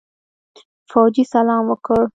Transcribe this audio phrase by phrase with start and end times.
[0.89, 2.01] فوجي سلام وکړ.